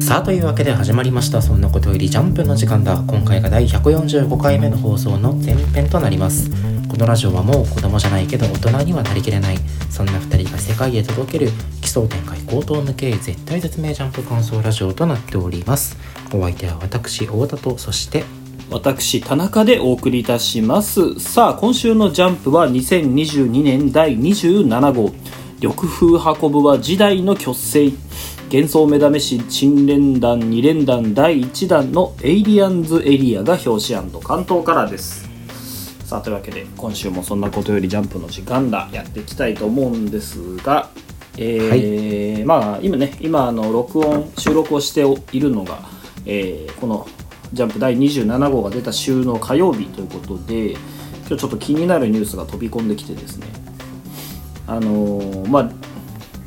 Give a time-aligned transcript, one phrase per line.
[0.00, 1.40] さあというわけで始まりました。
[1.40, 3.02] そんなことよりジャンプの時間だ。
[3.06, 6.50] 今回が第145回目の放送の前編となります。
[6.88, 9.56] このラジオはもう子供じゃないけど大人にはなりきれない。
[9.88, 15.96] そんな2人が世界へ届ける奇想天開高等無形絶対絶命ジャンプ感想ラジオとなっております。
[16.34, 18.24] お相手は私太田とそして
[18.70, 21.18] 私田中でお送りいたします。
[21.18, 25.12] さあ今週のジャンプは2022年第27号。
[25.60, 26.06] 緑風
[26.46, 27.90] 運ぶは時代の虚勢
[28.50, 35.28] 幻想目覚めし新連弾2連弾第1弾のエイリアンズエリアが表紙関東からです。
[36.06, 40.88] さあというわけで今週もそんなことよりジャンプの時間だやっていきたいと思うんですが
[41.36, 45.04] えーまあ今ね今あの録音収録をして
[45.36, 45.80] いるのが、
[46.24, 47.06] えーこの
[47.52, 50.80] ジャンプ第27号が出た週の火曜日ということで今
[51.30, 53.46] 日ちょっと気になるニュースが飛び込んできてですね。
[54.66, 55.87] あのーまあ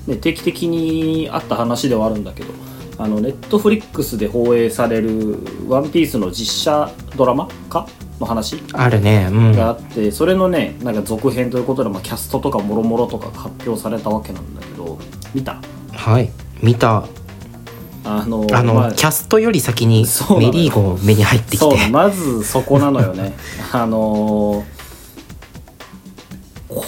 [0.08, 2.50] ね、定期的にあった話ではあるんだけど
[2.98, 7.88] あのネットフリックスで放映される「ワンピースの実写ドラマ化
[8.20, 8.62] の話？
[8.74, 9.28] あるね。
[9.32, 9.52] うん。
[9.54, 15.00] があってそれのねなんか続編ということで、まあ、キャストとかもろもろとかが発表されたわけなんだけど
[15.34, 15.60] 見た？
[15.94, 16.30] はい。
[16.62, 17.06] 見た。
[18.04, 20.06] あのあの、まあキャストより先に
[20.40, 23.34] メリーゴ目に入ってきそうてまずそこなのよね。
[23.74, 24.64] あの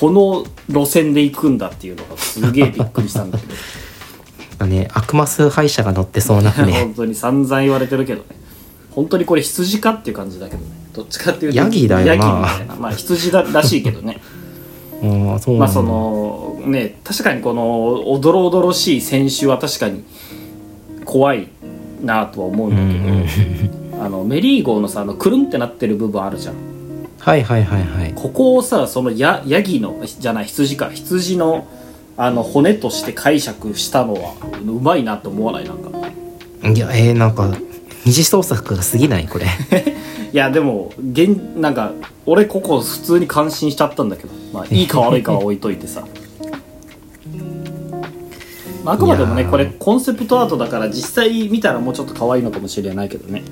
[0.03, 3.47] この路線で行くんだっていうのがすげえびっくりしたんだけ
[4.59, 4.65] ど。
[4.67, 8.25] ね悪魔崇拝者が乗ってそうな船本当に散々言われてるけどね。
[8.91, 10.65] 本当にこれ羊かっていう感じだけどね。
[10.93, 12.13] どっちかっていうとヤギだよな。
[12.15, 12.75] ヤギみたいな。
[12.75, 14.19] まあ羊だらしいけどね。
[15.01, 20.03] うんそうまあそのね確かにこのおどろおどろしい選手は確かに
[21.05, 21.47] 怖い
[22.03, 26.72] なとは思うんだけど、あのメリー号のさあのくるんってなってる部分あるじゃん
[27.23, 28.13] はいはいはいはい。
[28.13, 30.89] ここをさそのヤヤギのじゃない羊か。
[30.91, 31.65] 羊の
[32.17, 34.33] あの骨として解釈したのは
[34.65, 35.63] うまいなって思わない？
[35.63, 35.89] なんか。
[36.69, 37.55] いやえー、なんか
[38.05, 39.27] 二次創作が過ぎない？
[39.29, 39.45] これ。
[40.33, 41.93] いやでも現なんか
[42.25, 44.29] 俺ここ普通に感心しちゃったんだけど。
[44.53, 46.03] まあいいか悪いかは置いといてさ。
[48.83, 53.43] まああくまでもねこれコンセプトアートだから実際見たらもうちょっと可愛いのかもしれないけどね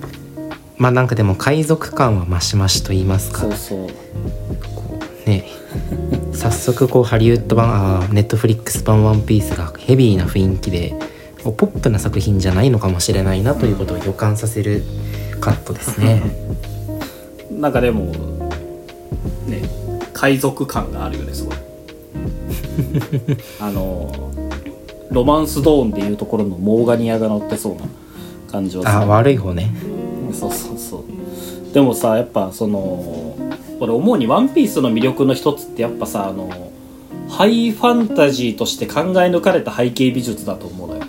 [0.82, 3.42] まあなんかでも海賊感はマシマシと言いますか。
[3.42, 5.30] そうそう。
[5.30, 5.46] ね。
[6.34, 10.96] 早速こうハリウッド版あネットフリックス版「ワンピースがヘビーな雰囲気で
[11.44, 14.82] こうポップな作品じゃないのかもしれないなということを予感させる
[15.40, 16.24] カットですね。
[17.52, 18.06] なんかでも
[19.46, 19.62] ね
[20.14, 21.56] 海賊感があるよねすごい。
[23.62, 24.32] あの
[25.12, 27.82] ロマンスドーンでいうところのモーガニアが乗ってそうな
[28.52, 29.72] 感じはあ悪い方ね
[30.42, 31.74] そうそうそう。
[31.74, 33.36] でもさやっぱその
[33.80, 36.50] 俺思うに「ワンピースの魅力の一つってやっぱさあの
[37.30, 41.02] ハイファンタジーとして考え抜かれた背景美術だと思うのよ、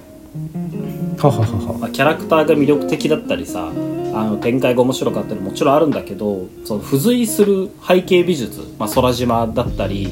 [1.18, 1.78] はははは。
[1.78, 3.72] まあ、キャラクターが魅力的だったりさ
[4.14, 10.06] あの展開が面白かったりもちろんあるんだけどその付随する背景美術、まあ、空島だったり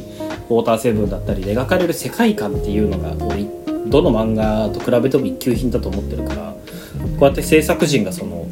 [0.49, 3.45] ウォーターセブンだったりで描かれる世界観っていうのが俺
[3.87, 6.55] どの漫画と比べても一級品だと思ってるから
[7.19, 8.47] こうやって制作陣がその、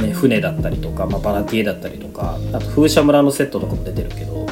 [0.00, 4.46] ね、船だったりとか、まあ、バラティエだったりとかあと風車村のセットとかも出てるけど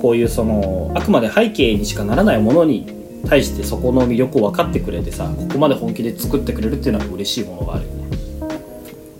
[0.00, 8.00] こういうそのあくまで背景にしかならないものに対してそこの魅力を分かってくれてさここまで本気で作ってくれるっていうのは嬉しいものがあるよね。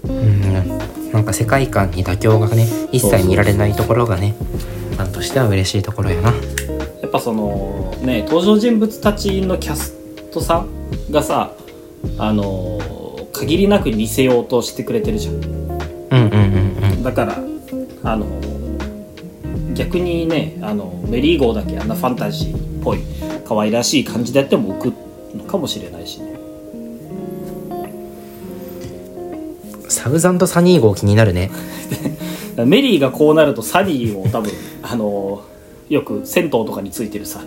[0.05, 1.13] うん。
[1.13, 4.35] なんか世界観に妥協がね一切見られないところがね
[4.93, 6.33] ファンとしては嬉しいところやな。
[7.03, 9.95] やっぱそのね登場人物たちのキャス
[10.31, 10.69] トさん
[11.11, 11.53] がさ
[12.19, 12.81] あの
[13.33, 15.60] 限りなく似せようとしてくれてるじゃん
[17.03, 17.39] だから
[18.03, 18.27] あの
[19.75, 23.01] 逆にねあのメリー号だけあんなファンタジーっぽい
[23.47, 26.31] 可愛らしい感じでやっても浮くのかもしれないしね。
[29.89, 31.51] サウザンドサニー号気になるね。
[32.65, 34.53] メリーがこうなるとサニーを多分
[34.83, 35.43] あの
[35.89, 37.41] よく銭湯とかについてるさ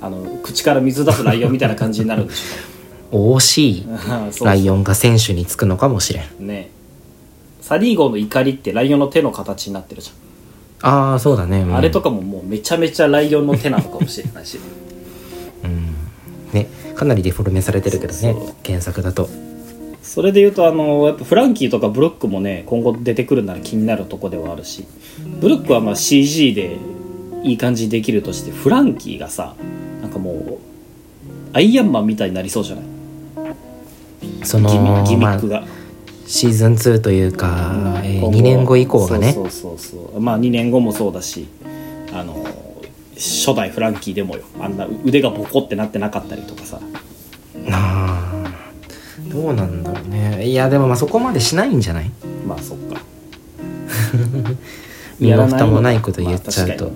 [0.00, 2.42] あの口から水出すライオンみたいな感じになるんでし
[3.12, 3.86] 惜しい。
[4.42, 6.46] ライオンが選手につくのかもしれん。
[6.46, 6.70] ね
[7.66, 10.10] サリー号の怒りってライオンの手の形になってるじ
[10.82, 14.58] ああそうだね、うゃん、んあれとかももうめちゃめちゃライオンの手なのかもしれないし。
[16.52, 18.34] ねかなりデフォルメされてるけどねそう。
[18.34, 19.30] そう原作だと。
[20.02, 24.84] それで言うとあのやっぱフランキーとかブロックもね今後出てくるなら気になるとこではあるし。
[25.40, 26.76] ブロックはまあ CG で
[27.44, 29.56] いい感じにできるとしてフランキーがさ
[30.02, 30.58] なんかもう
[31.54, 32.84] アイアンマンみたいになりそうじゃない？
[34.44, 35.64] そのギミックが、
[36.34, 39.32] シーズン2というか、え今後2年後以降がね。
[39.32, 41.46] そうそうそうまあ2年後もそうだし
[42.12, 42.44] あの
[43.16, 44.42] 初代フランキーでもよ。
[44.60, 46.80] あんな腕がボコってなってなかったりとかさ。
[47.66, 48.44] なあ
[49.32, 50.44] どうなんだろうね。
[50.46, 52.10] いやでもまあそこまでしないんじゃない？
[52.46, 53.00] まあそっ か。
[55.20, 56.94] 身も蓋もないこと言っちゃうと、まあ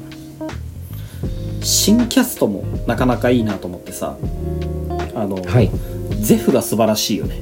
[1.62, 4.16] 新キャストもなかなかいいなと思ってさ。
[5.14, 5.70] あの、はい。
[6.20, 7.36] ゼフが素晴らしいよね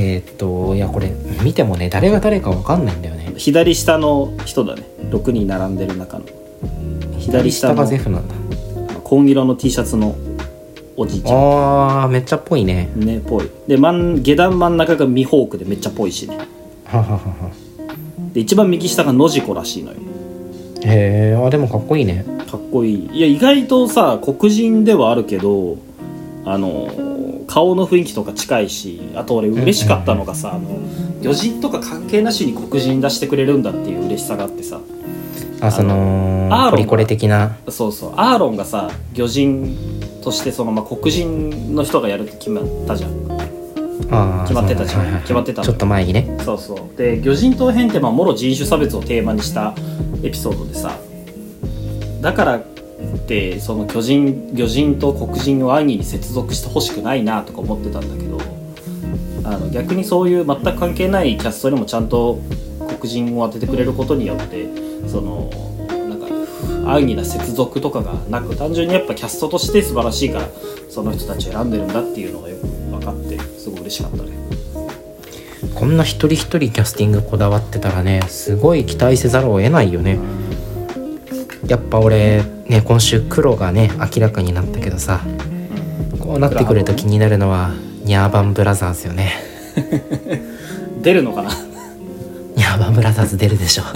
[0.00, 1.12] えーっといやこれ
[1.42, 3.32] 見てもね誰が誰かわかんないんだよね。
[3.36, 4.82] 左下の人だね。
[5.10, 6.24] 6人並んでる中の。
[7.18, 8.34] 左下下がのゼフなんだ。
[9.02, 10.14] 紺色の T シャツの
[10.96, 12.90] おじいちゃあーめっちゃっぽいね。
[12.96, 13.50] んねぽい。
[13.66, 16.38] で下段真ん中がミホークでめっちゃぽいしね。
[16.84, 17.50] はははは
[18.32, 19.98] で一番右下がノジコらしいのよ。
[20.84, 22.24] へえあでもかっこいいね。
[22.48, 23.10] かっこいい。
[23.12, 25.76] いや意外とさ黒人ではあるけど
[26.44, 26.88] あの
[27.48, 30.78] 顔の雰囲気とか近いしあと俺嬉しかったのがさ、あの
[31.22, 34.80] 魚人とか関係なしに黒人出してくれるんだっていう嬉しさがあってさ。
[35.60, 37.56] あそのアーロンポリコレ的な。
[37.68, 39.76] そうそうアーロンがさ魚人
[40.22, 43.10] としてその、まあ、黒人の人がやるって決まったじゃん。
[44.10, 45.00] あー決まってたじゃん。
[45.00, 45.22] はいはい。
[45.22, 45.66] 決まってたの。
[45.66, 46.38] ちょっと前にね。
[46.44, 46.96] そうそう。
[46.96, 49.74] で魚人島編ってまあもろ人種差別をテーマにした
[50.22, 50.96] エピソードでさ。
[52.20, 52.60] だから
[53.16, 58.38] ってその巨人魚人と黒人を兄に接続してほしくないなとか思ってたんだけど
[59.44, 62.40] あの逆にそういう全く関係ないキャストにもちゃんと
[62.98, 64.66] 黒人を当ててくれることによって
[65.08, 65.50] その
[66.08, 66.26] なんか
[66.92, 70.48] 安易な接続とかがなく単純にやっぱキャストとして素晴らしいから
[70.90, 74.38] その人たちを選んでるんだっていうのがよく分かってすごい嬉しかったね。
[75.74, 80.18] こんな一人一人キャスティングこだわってたらねすごい期待せざるを得ないよね
[81.68, 85.20] やっぱ俺ね今週黒がね明らかになったけどさ
[86.18, 87.70] こうなってくると気になるのは
[88.04, 89.32] ニャーバンブラザーズよね。
[91.02, 91.50] 出るのかな？
[92.56, 93.82] ニャーバンブラザーズ出るでしょ。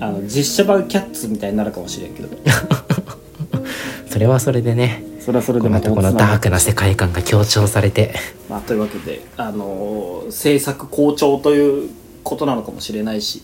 [0.00, 2.28] あの実写版キャッツみたいになるかもしれんけど。
[4.10, 5.80] それはそれでねそれはそれでこの。
[5.80, 8.14] このダークな世界観が強調されて。
[8.50, 11.90] まあ、というわけで、あのー制作好調という
[12.22, 13.42] ことなのかもしれないし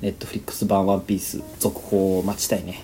[0.00, 2.82] ネットフリックス版「ワンピース続報を待ちたいね。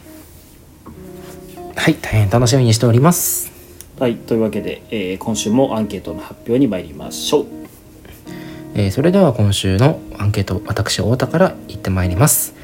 [1.77, 3.51] はい大変楽しみにしております。
[3.99, 7.47] はいというわけで、えー今週もアンケートの発表に参りましょう。
[8.75, 12.55] えーそれでは今週のアンケート私太田から言ってまいります。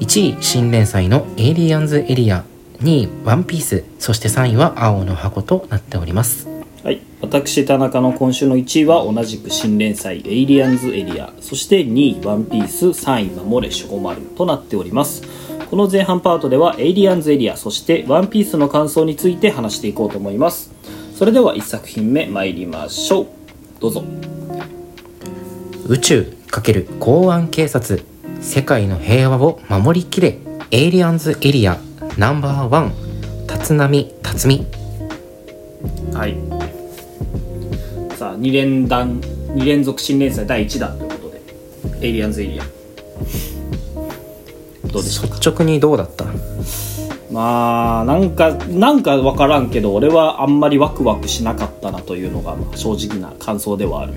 [0.00, 2.44] 1位新連載の「エイリアンズエリア」
[2.82, 6.46] 2位「ワンピースそして3位は「青の箱」となっております。
[6.46, 6.57] はい
[7.20, 15.22] 私田中の今週の1位は同じく新連載「エイリアンズエリア」そして2位「ワンピース3位「守れしゅごまる」となっております。
[15.68, 20.70] この前半パートでは「エイリアンズエリア」そして「ワンピースの感想について話していこうと思います。
[21.14, 23.26] それでは1作品目参りましょう。
[23.80, 24.04] どうぞ。
[25.88, 28.00] 宇宙×公安警察
[28.40, 30.38] 世界の平和を守りきれ
[30.70, 31.78] エイリアンズエリア
[32.16, 32.92] ナンバーワン
[33.50, 34.64] 立浪辰巳。
[36.14, 36.47] はい
[38.18, 41.40] さあ2連弾2連続新連載第1弾ということで
[42.04, 42.64] 「エイリアンズエリア」
[44.92, 45.34] どうでしたか？
[45.36, 46.24] 率直にどうだった？
[47.30, 54.14] まあなんかなんか分からんけど俺はあんまりワクワクしなかったなというのがまあ正直な感想ではある。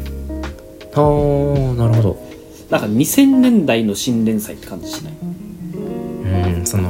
[0.94, 2.18] あーなるほど。
[2.71, 5.13] なんか2000年代の新連載って感じしない？
[6.56, 6.89] うんその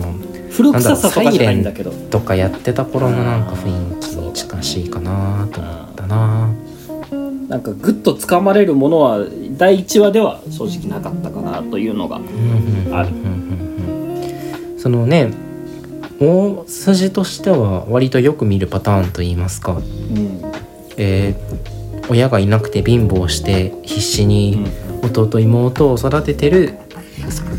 [0.52, 1.92] 古臭さとかじゃないんだけど。
[2.10, 6.50] とかやってた頃のなんか雰囲気に近しいかなと思ったな
[7.52, 9.26] なんかグッと掴まれるものは
[9.58, 12.22] 第1話では正直なかったかなというのが
[12.94, 13.10] ある。
[14.78, 15.34] そのね
[16.22, 20.42] 大筋としては割とよく見るパターンといいますか、うん。
[20.98, 21.72] えー
[22.10, 24.66] 親がいなくて貧乏して必死に
[25.04, 26.78] 弟妹を育ててる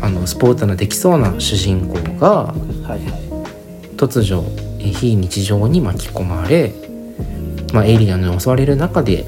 [0.01, 2.99] あのスポーツのできそうな主人公がはいはい。
[3.95, 4.43] 突如
[4.79, 6.73] えー非日常に巻き込まれ、
[7.73, 9.25] まあ、エイリアンに襲われる中で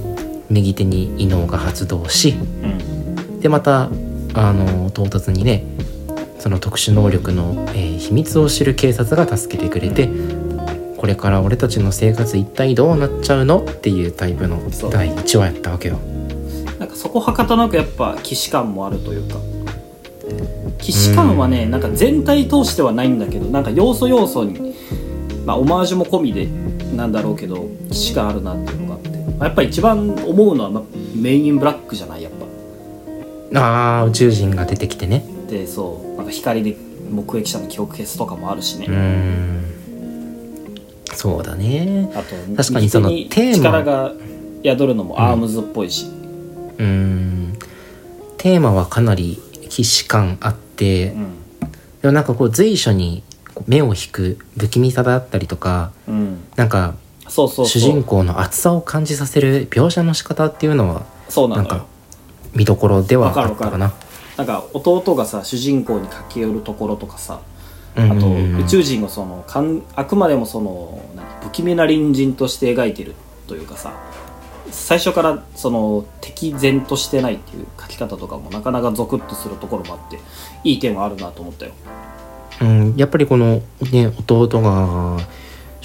[0.50, 3.40] 右手に異能が発動しうん。
[3.40, 3.90] でまた
[4.34, 5.64] あの唐突にね
[6.40, 10.10] その特殊能力の、えー秘密を知る警察が助けてくれて
[10.98, 14.58] これから俺たちの生活一体どうなっちゃうのっていうタイプの
[14.92, 15.98] 第1話やったわけよ。
[16.80, 19.38] なんかそこはかとなくやっぱ既視感もあるというか。
[20.80, 24.76] 既視感はねなんか全体通してはないんだけどなんか要素要素に
[25.46, 26.48] まあオマージュも込みで
[26.96, 28.96] なんだろうけど既視感あるなっていうのが。
[28.96, 30.84] あって、まあやっぱ一番思うのは、まあ、
[31.16, 32.32] メインインブラックじゃないやっ
[33.52, 33.60] ぱ。
[33.60, 35.26] ああ宇宙人が出てきてね。
[35.50, 36.18] でそう。
[36.18, 36.76] なんか光で
[37.10, 39.64] 目撃者の記憶消すとかもあるしね、うーん。
[41.14, 42.12] そうだね。
[42.16, 43.56] あと確かにそのテーマ。
[43.58, 44.14] 力が
[44.64, 47.54] 宿るのもアームズっぽいし、うーん。
[48.38, 51.26] テーマはかなり既視感あって、うん。
[52.02, 53.24] でもなんかこう随所に
[53.68, 56.38] 目を引く不気味さだったりとかうん。
[56.56, 56.96] なんか
[57.28, 61.86] そうそう主人公の熱さを感じさせる描写の仕方っていうのはそうななんか
[62.54, 63.94] 見どころではあったかな。
[64.38, 67.40] なんか弟がさ主人公に駆け寄るところとかさ
[67.96, 73.16] ああと宇宙人をそのかんあくまでもその何不気味な隣人として描いてる
[73.48, 73.94] というかさ
[74.72, 80.20] 最初からその敵然としてないっていう書き方とかもなかなかゾクッとするところもあって
[80.66, 81.72] いい点はあるなと思ったよ。
[82.62, 85.18] うん、やっぱりこのね弟が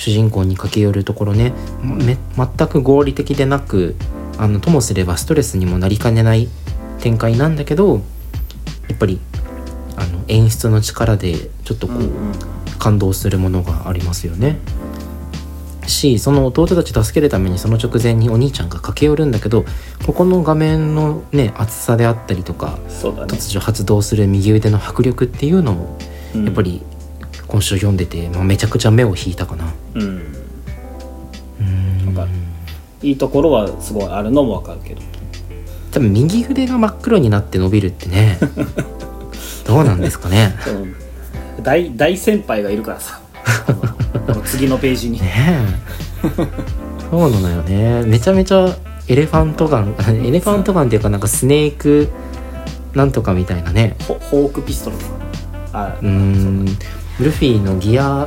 [0.01, 1.53] 主人公に駆け寄るところね、
[1.83, 3.97] め全く合理的でなく
[4.39, 6.49] あのともすればストレスにもなりかねない
[7.01, 8.01] 展開なんだけど
[8.89, 9.21] やっぱり
[9.97, 12.11] あの演出の力でちょっとこう、うんうん。
[12.81, 14.57] 感動するものがありますよね。
[15.87, 19.65] しその弟たち助けるためにその直前にお兄ちゃんが駆け寄るんだけど
[20.07, 22.83] ここの画面のね厚さであったりとかね。
[23.27, 25.99] 突如発動する右腕の迫力っていうのも
[26.35, 26.45] うん。
[26.47, 26.83] やっぱり
[27.51, 29.73] 今週読んでて、まあ、めちゃくちゃ目を引いたかな。
[29.95, 30.03] うん。
[30.03, 32.39] うーんわかる
[33.03, 35.03] いいところはすごいあるのもわかるけど。
[35.91, 38.39] 多分右腕が真っ黒になって伸びるってね。
[39.67, 40.55] どうなんですかね。
[41.59, 41.65] うん。
[41.65, 43.21] 大大先輩がいるからさ。
[44.47, 45.21] 次のページに。
[45.21, 45.33] ね
[46.23, 46.27] え。
[47.11, 48.03] そうなのよね。
[48.05, 48.77] めちゃめちゃ
[49.09, 52.09] エレファントガン エレファントガンっていうかなんかスネーク
[52.95, 53.97] なんとかみたいなね。
[54.07, 55.11] ホホークピストルとか。
[55.73, 56.67] あうーん
[57.21, 58.27] ルフィのギア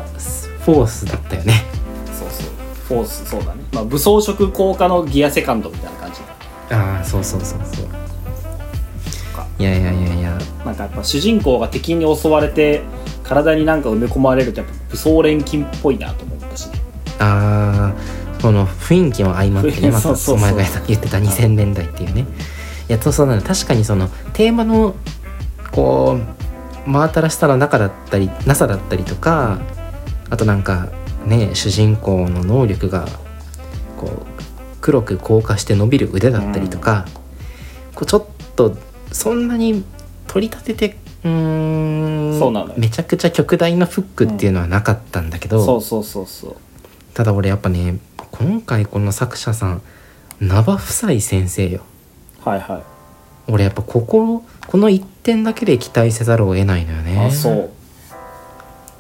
[0.65, 1.63] フォースだったよね。
[2.07, 2.47] そうそう。
[2.88, 3.63] フォースそうだね。
[3.73, 6.21] まあ武装色効果のギアセカンドみたいな感じ。
[6.73, 7.85] ああそうそうそうそう。
[9.35, 12.81] かいやいやいやいやなんかやっぱ主人公が敵に襲われて
[13.23, 16.81] 体になんか埋め込まれるとやっぱ武装錬金っぽいなと思ったしね。
[17.19, 20.50] あーこの雰囲気も相まってね またそうそうそう。
[20.50, 22.25] お前が言ってた2000年代っていうね。
[22.89, 24.93] いやそうそうなの確かにそのテーマの
[25.71, 26.42] こう
[26.85, 29.59] 真新しさの中だったりなさだったりとか
[30.29, 30.89] あとなんか
[31.25, 33.07] ね主人公の能力が
[33.97, 34.25] こう
[34.81, 37.05] 黒く硬化して伸びる腕だったりとか、
[37.95, 38.25] こうちょっ
[38.57, 38.75] と
[39.13, 39.85] そんなに
[40.27, 42.73] 取り立ててうーんそうなのよ。
[42.77, 46.55] めちゃくちゃ極大なフックっていうのはなかったんだけど、そうそうそうそう。
[47.13, 47.97] ただ俺やっぱね
[48.31, 49.81] 今回この作者さん
[50.41, 51.81] 名場夫妻先生よ。
[52.43, 52.83] はいはい。
[53.51, 57.25] 俺やっぱこここの一点だけで期待せざるを得ないのよね。
[57.25, 57.69] あそう。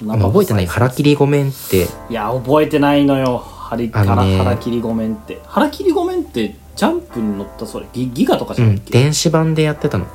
[0.03, 0.65] まあ覚えてない？
[0.65, 1.87] 腹切りごめんって。
[2.09, 3.37] いや覚えてないのよ。
[3.37, 4.37] はりあのね。
[4.37, 5.39] 腹切りごめんって。
[5.45, 10.07] 腹切りごめんってジャンプに乗ったそれギギガとかじうんゃないっけ、電子版でやってたの。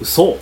[0.00, 0.36] 嘘。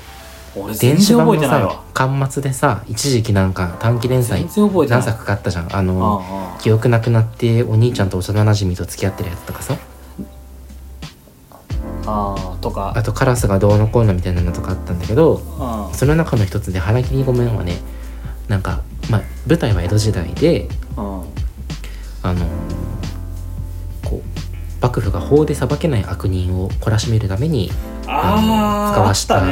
[0.57, 1.83] 俺全電子然覚えてないわ。
[1.93, 5.67] 巻末でさ一時期なんか短期連載何作かあったじゃん。
[5.67, 9.77] ああのあ記憶なくなってお兄ちゃんと幼なじみと付き合ってるやつとかさ
[12.07, 12.93] ああとか。
[12.97, 17.77] あとカラスがどうのこうのみたいなのとかあったんだけどあその中の一つで腹切りごめんはね
[18.49, 21.23] なんかまあ舞台は江戸時代であ
[22.23, 22.49] あのー
[24.09, 27.71] こう幕府が法で裁けない悪人を懲らしめるために
[28.07, 29.43] あああっ使わした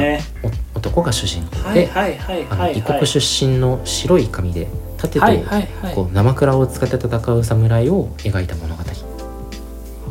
[0.75, 2.77] 男が主人公はいで、はいはいあのはい。
[2.77, 4.67] 異国出身の白い髪で
[4.97, 5.25] 盾と
[5.95, 8.83] こう生蔵を使って戦う侍を描いた物語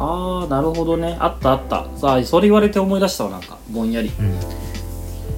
[0.03, 1.17] ああなるほどね。
[1.21, 1.87] あったあった。
[1.97, 3.57] さあそれ言われて思い出したわなんか。
[3.71, 4.11] ぼんやり。
[4.19, 4.35] うん。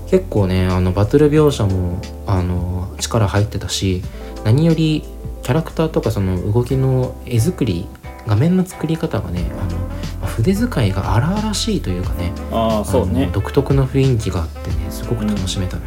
[0.08, 4.02] 結構ねあのバトル描写もあの力入ってたし
[4.44, 5.02] 何より
[5.42, 7.86] キャラクターとかその動きの絵作り
[8.26, 9.78] 画面の作り方がねあの
[10.20, 13.28] まあ筆使いが荒々しいというかねああそうね。
[13.32, 15.82] 独特の雰囲気があってねすごく楽しめたね、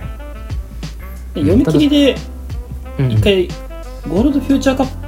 [1.34, 2.16] で読み切りで
[3.00, 3.12] うん。
[3.12, 3.48] 一回
[4.10, 5.07] ゴールドフューチャーカップ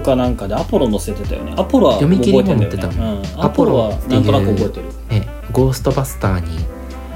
[0.00, 1.54] かなんかでアポロ載せてたよね。
[1.56, 3.22] アポロは読み切りも載ってたね。
[3.36, 4.86] うん、アポロはなんとなく覚えてる。
[5.08, 6.58] ね、ゴーストバスターに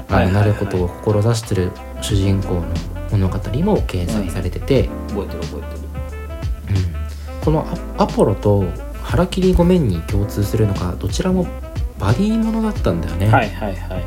[0.09, 2.63] あのないることを志してる主人公の
[3.11, 6.79] 物語も掲載されてて、覚えてる覚えてる。
[6.79, 7.43] うん。
[7.45, 8.63] このアアポロと
[9.03, 11.45] 腹切りごめんに共通するのがどちらも
[11.99, 14.03] バディものだったんだよね、はいはいはいはい。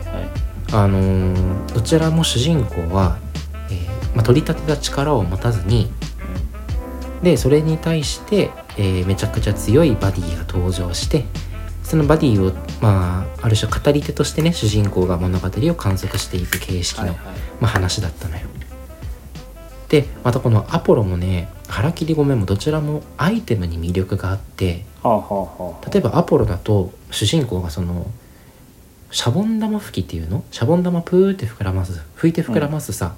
[0.73, 3.19] あのーどちらも主人公は、
[3.71, 5.93] えーまあ、取り立てた力を持たずに
[7.23, 11.25] でそれに対して、えーめちゃくちゃ強いバディが登場して
[11.83, 17.19] そのバディを、まあ、ある種語り手としてね主人公が物語を観測していく形式の、はいはい。
[17.61, 18.43] まあ、話だったのよ。
[19.89, 25.91] でまたこのアポロもね腹切りごめんもどちらもアイテムに魅力があってはあはあはあ。
[25.91, 28.07] 例えばアポロだと主人公がその
[29.13, 30.43] シャボン玉吹きっていうの？
[30.51, 33.15] シャボン玉プーって膨らます吹いて膨らますさ、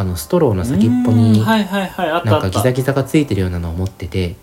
[0.00, 4.34] あのストローの先っぽうにーんはいはいはいあったなんかギザギザがついてるようなのを持ってて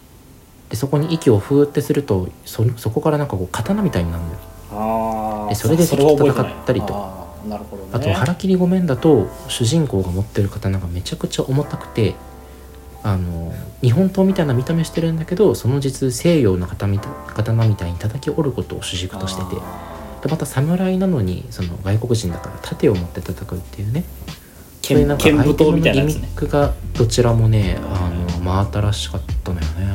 [0.70, 4.38] でそこに息をふーってするとそそこからなんかこう刀みたいになるのよ。
[4.72, 7.54] ああでそれで敵と戦ったりとあね。
[7.92, 12.14] あと腹切りごめんだと主人公が持ってる刀がめちゃくちゃ重たくて
[13.02, 19.60] あの日本刀みたいな見た目してるんだけどその実西洋の刀みた刀みたいに叩き折ることを主軸としてて。
[20.22, 24.04] でまた侍なのにその外国人だから盾を持って戦うっていうね
[24.88, 29.88] そういうなんか剣武刀みたいなアイテムのギミックがどちらもねあの真新しかったのよね。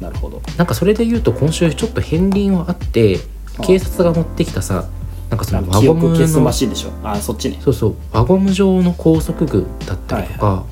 [0.00, 0.42] なるほど。
[0.56, 3.18] なんかそれで言うと今週ちょっと片鱗はあって
[3.58, 4.88] あ警察が持ってきたさ
[5.30, 6.90] なんかその輪記ゴム憶消すのマシンでしょ？
[7.02, 7.58] あそっちね。
[7.60, 7.94] そうそう。
[8.12, 10.64] 輪ゴム状の高速具だったりとか、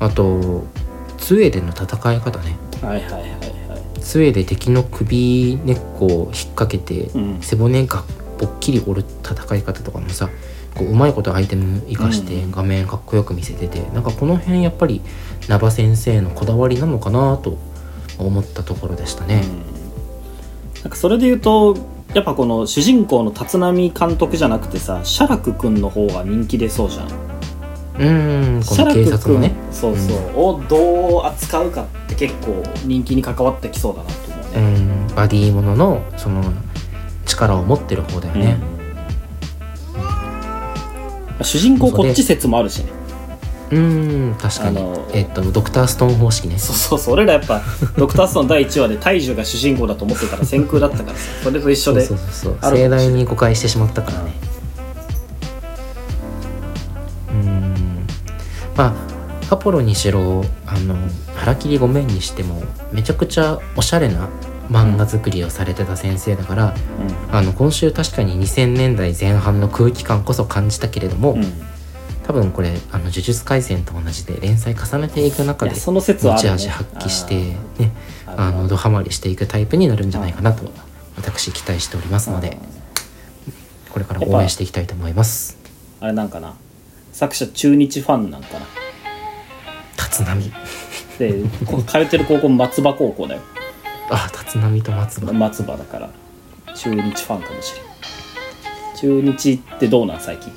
[0.00, 0.64] あと
[1.18, 2.56] 杖での戦い方ね。
[2.82, 3.26] はいはいはいは
[3.96, 4.00] い。
[4.00, 7.38] 杖で敵の首根っこを引っ掛けて、うん。
[7.40, 8.02] 背骨が
[8.38, 10.28] ぽっきり折る戦い方とかもさ
[10.74, 12.50] こううまいことアイテム生かしてうん。
[12.50, 15.00] 画面かっこよく見せてて、なんかこの辺やっぱり
[15.48, 17.58] 名場先生のこだわりなのかなと
[18.18, 19.44] 思ったところでしたね。
[20.82, 21.76] なんかそれで言うと
[22.12, 27.06] やっぱこの主人公の立浪監督じゃなくてさ写楽くんの方が人気出そうじゃん。
[27.06, 29.52] うーんこの警察のね。
[29.70, 35.06] そうそう、をどう扱うかって結構人気に関わってきそうだなと思ううね、ん。
[35.14, 36.42] バディもののその
[37.24, 38.58] 力を持ってる方だよね。
[41.38, 41.44] うん。
[41.44, 42.92] 主人公こっち説もあるしね。
[43.70, 44.78] うーん確かに、
[45.12, 46.58] えっとドクターストーン方式ね。
[46.58, 47.14] そうそうそう。
[47.14, 47.62] 俺らやっぱ
[47.96, 51.24] ドクターストーン第1話で大樹が主人公だと思ってたら先空だったからさ。
[51.42, 52.58] それと一緒でそうそうそうそう。
[52.60, 54.32] ある盛大に誤解してしまったからね。
[57.30, 58.06] うーん。
[58.76, 59.14] まあ
[59.50, 60.96] アポロにしろあの
[61.36, 62.62] 腹切りごめんにしても
[62.92, 64.28] めちゃくちゃおしゃれな
[64.70, 66.74] 漫画作りをされてた先生だから、
[67.30, 71.52] あの今週確かに2000年代前半の空気感こそ感じたけれども、うん、うん
[72.24, 77.34] 多分これあの呪術廻戦と同じで連載重ねていく中で持ち味発揮して
[77.78, 77.92] ね
[78.26, 80.70] あのドハマりしていくタイプになるんじゃないかなと
[81.16, 82.56] 私期待しておりますので
[83.90, 85.56] これから応援していきたいと思います。
[86.00, 86.54] あれなんかな。
[87.12, 88.66] 作者中日ファンなんかな。
[89.96, 90.34] 立浪。
[91.18, 93.42] でこ通ってる高校松葉高校だよ
[94.10, 95.32] あ立浪と松葉。
[95.32, 96.10] 松葉だから。
[96.74, 97.84] 中日ファンかもしれん。
[98.96, 100.20] 中日ってどうなん？
[100.20, 100.52] 最近。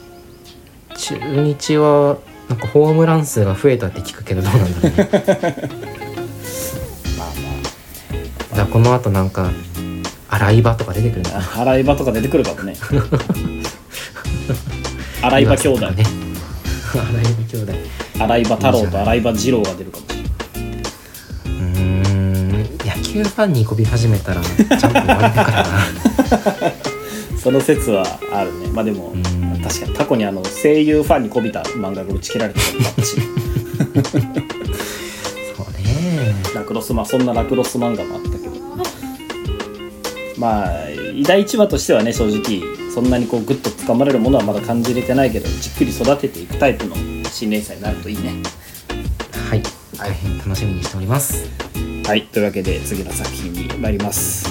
[0.95, 2.17] 中日は
[2.49, 5.03] なんかホームラン数が増えたって聞くけどどうなんだろうね。
[5.05, 5.19] だか
[7.17, 7.33] まあ
[8.51, 9.51] まらこの後なんか
[10.29, 12.75] 洗い場とか出てくるんだ洗い場とか出てくるかもね。
[15.21, 15.91] 洗い場兄弟。
[15.91, 16.03] ね
[16.93, 17.73] 洗い場兄弟。
[18.19, 20.16] 洗い場太郎と洗い場二郎が出るかもしれない
[23.13, 25.67] 球ファンにこび始めたらちゃんと終わりだからな
[27.37, 29.13] その説はあるねまあでも
[29.63, 33.15] 確かに過去にあの声優ファンにこびた漫画が打ち切られてたもあっし
[35.55, 38.57] そうねラクロスまあそんなラクロス漫画もあったけど
[40.37, 40.69] まあ
[41.25, 48.43] 第1話としてはね正直そんなにこうグッと掴まれるものはまだ感じれてないけどじっくり育てていくタイプの新連載になるといいね
[49.49, 49.63] はい、
[49.95, 51.66] 大変楽しみにしております
[52.07, 54.47] はいというわけで次の作品に参ります。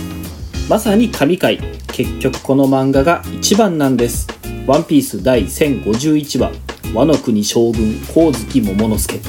[0.68, 1.58] まさに神回。
[1.90, 4.26] 結局この漫画が一番なんです。
[4.66, 6.52] ワンピース第1051話。
[6.92, 9.20] 和の国将軍光月桃之助。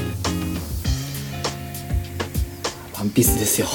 [2.98, 3.68] ワンピースですよ。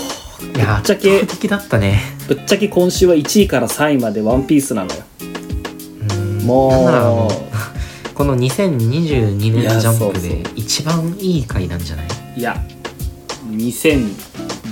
[0.54, 2.02] いやぶっちゃけ圧倒的だったね。
[2.28, 5.02] ぶっちゃけ今週は1位から3位までワンピースなのよ。
[5.22, 6.38] うん。
[6.42, 7.32] もう。
[8.12, 12.06] この2022いや年ジャンプで一番いい回なんじゃない？
[12.36, 12.62] いや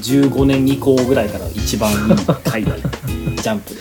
[0.00, 1.98] 2015年以降ぐらいから一番いい
[2.44, 2.82] 回だね
[3.36, 3.80] ジャンプで。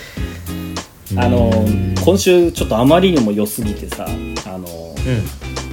[1.17, 4.95] あのうん今週ちょっとあまりにも良すぎてさあの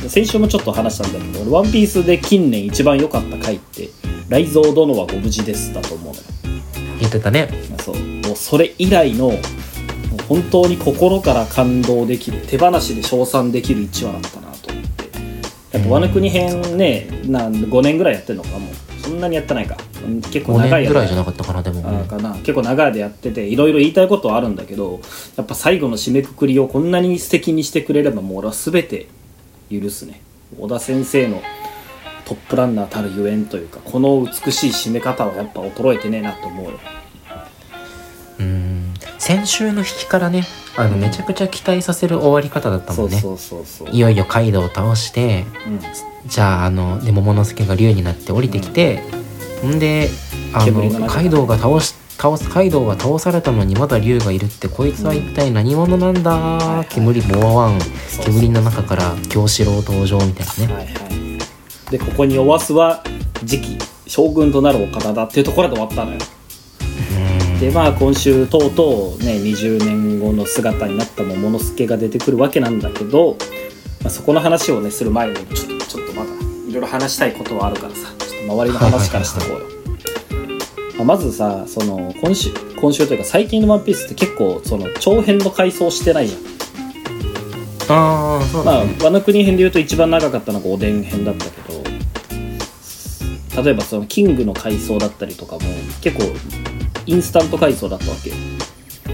[0.02, 0.08] うん。
[0.08, 3.88] 先週もちょっと話したんだけど俺ワンピースで近年一番良かった回って
[4.30, 6.22] 「雷蔵殿はご無事です」だと思うのよ。
[7.00, 7.48] 言ってたね。
[7.78, 7.96] そう。
[7.96, 9.32] もうそれ以来の
[10.28, 15.10] 本当に心から感動できる手放しで称賛できる1話だったなと思って。
[15.72, 18.86] やっぱ「ワノ国編ね」な5年ぐらいやってるのかもう。
[19.02, 19.76] そんなにやってないか。
[19.80, 21.80] うん結構5長い年ぐらいじゃなかったかなでも。
[21.86, 22.34] あーかな。
[22.36, 25.00] 結構長いでやってていろいろ言いたいことはあるんだけど
[25.36, 29.06] やっぱ最後の締めくくりをこんなに素敵にしてくれればもう俺は全て
[29.70, 30.20] 許すね。
[30.58, 31.42] 小田先生の
[32.24, 36.72] トップランナーたるゆえんというかこの美しい締め方はやっぱ衰えてねえなと思うよ。
[38.40, 38.94] うん。
[39.18, 40.44] 先週の引きからね
[40.76, 43.18] あのめちゃくちゃ期待させる終わり方だったもんね。
[43.18, 43.94] そうそうそうそう。
[43.94, 45.80] いよいよカイドウを倒してうん。
[46.28, 49.00] じゃああので桃之助が竜になって降りてきて、ん
[49.78, 50.08] で
[50.52, 57.78] あのカイドウが倒し倒すカイドウが倒されたのにまだ竜がいるってこいつは一体何者なんだ、はいはい煙モアワン
[58.24, 60.92] 煙の中から京四郎登場みたいなね、はいは
[61.88, 61.90] い。
[61.90, 63.02] でここにおわすは
[63.44, 66.18] 次期将軍となるお方だっていうところで終わったのよ。
[67.50, 67.60] うん。
[67.60, 73.36] でまあ今週とうとうね20年後の姿になった桃之助が出てくるわけなんだけど、
[74.02, 76.30] まあ、そこの話をねする前にちょちょっとまだ
[76.68, 78.15] いろいろ話したいことはあるからさ
[78.46, 79.66] 周りの話からしてこうよ
[80.98, 86.56] まあまずさその今週今週というか最近の「ワンピースって結構その長編の回想してないじゃん。
[87.88, 91.50] ああそうまあだね、和の国編でいうと一番長かったのがおでん編だったけ
[93.52, 95.60] ど例えばそのキングの回想だったりとかも
[96.00, 96.24] 結構
[97.06, 98.30] インスタント回想だったわけ。
[98.30, 98.36] よ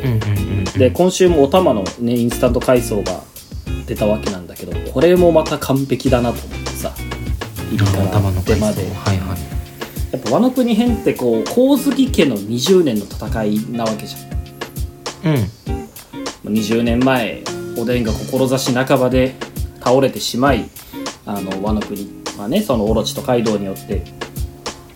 [0.02, 0.64] うんうんうんうん。
[0.64, 3.22] で今週もお玉のねインスタント回想が
[3.86, 6.61] 出たわけなんだけどこれもまた完璧だなと思って
[7.78, 9.38] さ入りから頭の回想出まではいはい。
[10.12, 15.34] やっぱ和の国編ってこう光月家の20年の戦いなわけじゃん。
[15.34, 15.62] うん。
[16.52, 17.42] 20年前
[17.78, 19.34] おでんが志半ばで
[19.80, 20.68] 倒れてしまい
[21.24, 24.02] あの和の国はねそのオロチとカイドウによって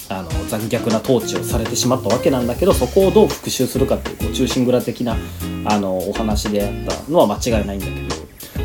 [0.08, 5.16] あの残虐な統治をされてしまったわけなんだけどそこをどう復讐するかっていうこう中心蔵的な
[5.64, 7.92] あのお話であったのは間違いないんだけ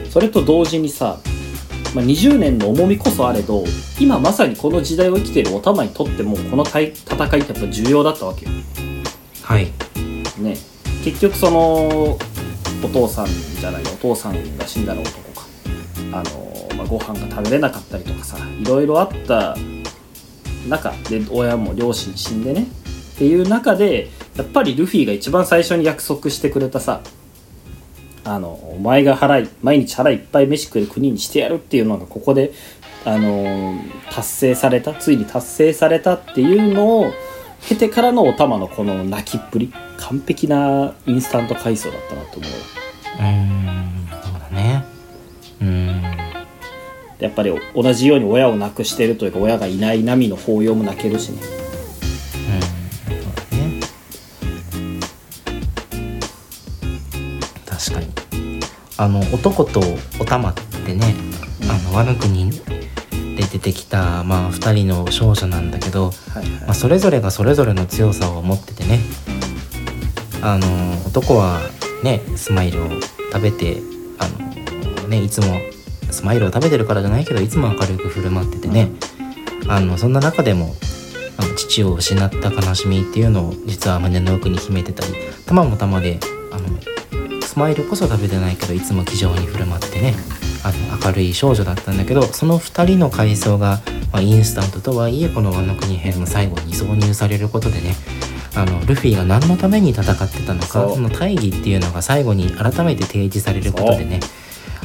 [0.04, 1.20] どそれと同時にさ、
[1.94, 3.66] まあ、20年の重みこそあれど
[4.00, 8.52] 今まさにこの時代を生きているお玉にとってもこの戦いってやっぱ重要だったわけよ。
[9.44, 9.66] はい。
[10.40, 10.56] ね。
[11.04, 12.18] 結局その
[12.84, 15.46] お父さんじゃないお父さんが死んだら男か。
[16.14, 19.58] あの、まあ、ご飯が食べれなかったりとかさいろいろあった
[20.68, 22.68] 中で親も両親死んでね。
[23.16, 27.02] っていう中でやっぱりルフィが一番最初に約束してくれたさ
[28.24, 32.52] あのお前が腹い毎日腹いっぱい飯食える国にしてやるっていうのがここで
[33.04, 33.76] あの
[34.12, 37.12] 達成されたついに達成されたっていうのを
[37.68, 39.74] 経てからのお玉のこの泣きっぷり。
[40.02, 42.52] 完璧なインスタント回想だったなと思う。
[43.20, 44.84] うーんそうだね。
[45.62, 46.02] うーん。
[47.20, 51.61] やっぱり同じように親を亡くしてるというか親がいない波の抱擁も泣けるしね
[59.02, 59.82] あの男と
[60.20, 61.16] お玉ってね、
[61.64, 62.58] あの和の国で
[63.52, 66.46] 出てきたまあ2人の少女なんだけど、はいはい。
[66.46, 69.00] まあ、それぞれがそれぞれの強さを持っててね。
[70.44, 70.68] あの
[71.08, 71.62] 男は
[72.04, 72.90] ねスマイルを
[73.32, 73.78] 食べて
[74.20, 74.28] あ
[75.02, 75.60] のねいつも
[76.12, 78.92] スマイルを食べてるからじゃないけどいつも明るく振る舞っててね、
[79.68, 80.76] あのそんな中でも
[81.38, 85.14] あの父を失った悲しみっていうのを実は胸の奥に秘めてたり
[85.48, 86.20] 玉も玉で
[87.52, 90.16] スマイルこそ食べてないけどいつも気丈に振る舞ってね。
[90.64, 93.82] あの明るい少女だったんだけどその2人の回想が、
[94.14, 97.94] まあ、インスタントとはいえこの「ワノ国編」の最後に挿入されることでね。
[98.56, 104.22] あのルフィが何のために戦ってたのかその大義っていうのが最後に改めて提示されることでね。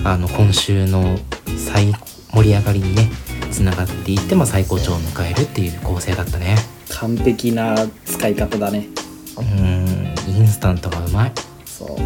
[0.03, 1.19] あの今週の
[1.57, 1.93] 最
[2.33, 3.11] 盛り上がりにね
[3.53, 6.57] つながっていって、まあ、最高潮を迎えるっていう構成だったね。
[6.91, 8.89] 完璧な使い方だね。
[9.37, 11.33] うーんインスタントがうまい。
[11.65, 12.06] そう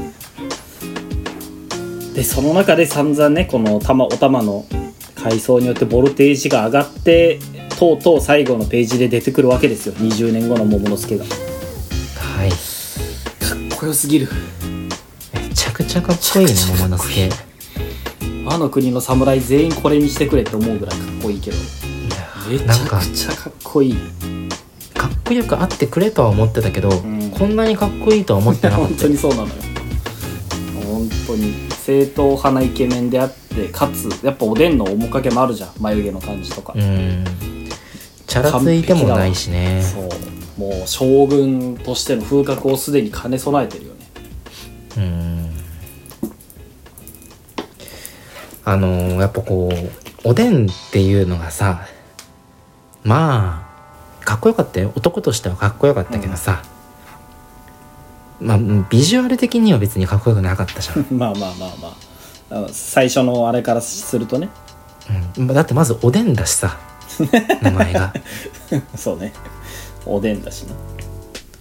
[2.21, 4.67] でその中で散々ねこの玉お玉の
[5.15, 7.39] 階層によってボルテージが上がって
[7.79, 9.95] とうとう最後のページで出てくるわけですよ。
[9.95, 11.25] 20年後の桃之助が。
[11.25, 11.31] か
[12.21, 12.51] はい。
[12.51, 12.53] っ
[13.75, 14.29] こよすぎる。
[15.33, 17.31] めちゃくちゃかっこいいね桃之助
[18.45, 21.57] 和の国の侍全員これにしてくれって思うぐらいかっこいいけど。
[21.57, 21.61] い
[22.51, 23.97] めちゃやなんかくちゃかっこいい。
[24.93, 27.31] かっこよくあってくれとは思ってたけど、ん。
[27.31, 29.55] こんなにかっこいいとは思ってなかっ 本た当にそうなのよ。
[30.85, 35.71] 本当に正統派なイケメンであってかつやっぱおでんの面影もあるじゃん。
[35.81, 37.25] 眉毛の感じとか、うん。
[38.29, 39.83] チャラついてもないしね。
[39.83, 40.05] そう。
[40.61, 44.01] もう将軍としての風格をすでに兼ね備えてるよね。
[44.99, 45.51] うん。
[48.65, 51.89] あのーやっぱこうおでんっていうのがさ
[53.03, 53.67] ま
[54.21, 54.93] あかっこよかったよ。
[54.95, 56.63] 男としてはかっこよかったけどさ、
[58.41, 62.69] まあビジュアル的には別にかっこよくなかったじゃん、 まあまあまあまあ。
[62.73, 64.49] 最初のあれからするとね。
[65.39, 66.79] うん、だってまずおでんだしさ。
[67.63, 68.13] 名前が。
[68.97, 69.33] そうね。
[70.07, 70.73] おでんだしね。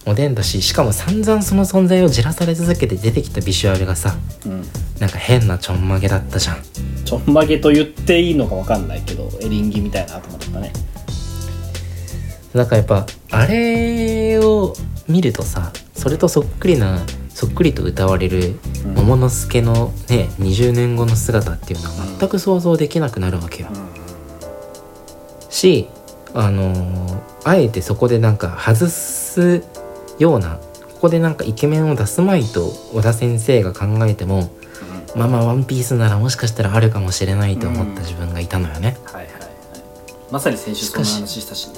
[0.06, 4.16] おでんだししかも散々その存在をじらされ続けて出てきたビジュアルがさ
[4.46, 4.66] うん。
[4.98, 6.62] なんか変なちょんまげだったじゃん。
[7.04, 10.72] ちょんまげと言っていいのかわかんないけどエリンギみたいな頭だったね。
[12.54, 14.74] だからやっぱあれを
[15.06, 18.94] 見るとさそれとそっくりなそっくりと歌われるうん。
[18.94, 23.68] 桃之助のね20年後の姿っていうのは全く想像できなくなるわけよ。
[25.50, 25.88] し
[26.32, 29.62] あのーあえてそこでなんか外す
[30.18, 30.58] ような
[30.94, 34.50] ここでなんかイケメンを出すまいと小田先生が考えても
[35.16, 38.96] まあまあワンピースならもしかしたらあるかもしれないと思った自分がいたのよね。
[39.04, 39.50] はいはいはい
[40.30, 41.74] まさに先週そんな話したしね。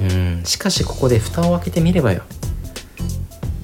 [0.00, 0.44] うん。
[0.44, 2.22] しかしここで蓋を開けてみればよ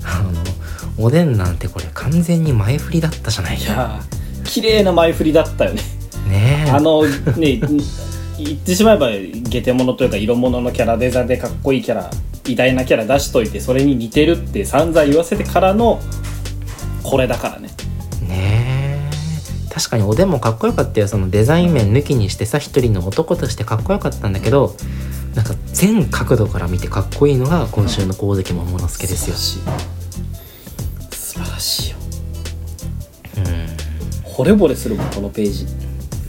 [0.04, 5.82] あのおでんなんてこれ完全に前振りだったじゃないいやー綺麗な前振りだったよね。
[6.28, 6.70] ねえ。
[6.70, 7.60] あのね
[8.36, 12.10] 言ってしまえばゲテモノというか色物のキャラデザでかっこいいキャラ
[12.46, 16.00] 偉大なキャラ出しといてそれに似てるって散々言わせてからの
[17.02, 17.68] これだからね。
[18.20, 19.10] ね
[19.70, 19.70] え。
[19.72, 21.08] 確かにおでんもかっこよかったよ。
[21.08, 24.76] そのデザイン面抜きにしてさ一人の男としてかっこよかったんだけど
[25.34, 29.88] なんか全角度から見てかっこいいのが今週の神関桃之助ですよ、素晴らし
[31.10, 31.16] い。
[31.16, 31.96] 素晴らしいよ。
[33.38, 34.30] うん。
[34.30, 35.66] 惚れ惚れするもんこのページ。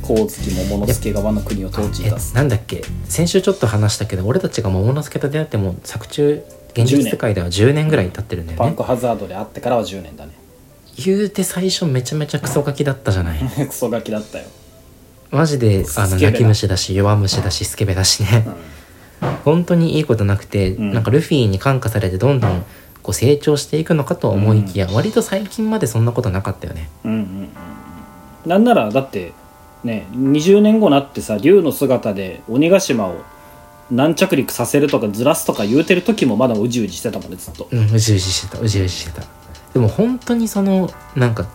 [0.02, 2.84] 光月桃之助が和の国を統治いえたすなんだっけ？
[3.10, 6.44] 先週ちょっと話したけど俺たちが桃之助と出会っても作中
[6.76, 8.66] 現実世界では10年ぐらい経ってるんだよね。
[8.66, 10.34] パンクハザードで会ってからは10年だね。
[11.04, 13.40] 言うて最初めちゃめちゃクソガキだったじゃない？
[13.68, 14.46] クソガキだったよ、
[15.32, 18.44] マジであの泣き虫だし弱虫だしスケベだしね。
[18.46, 18.54] うん
[19.44, 20.94] 本当にいいことなくて、うん。
[20.94, 22.66] なんかルフィに感化されてどんどん
[23.04, 26.90] こう成長していくのかと思いきや、割と最近までそんなことなかったよね。
[27.04, 27.50] うんうんうん。
[28.46, 29.34] なんならだって
[29.84, 33.16] ね20年後なってさ竜の姿で鬼ヶ島を
[33.92, 37.68] 軟着陸させるとかずらすとか言うてる時もまだうじうじしてたもんねずっと。
[37.72, 39.28] うんうじうじしてたうじうじしてた。
[39.74, 41.48] でも本当にそのなんか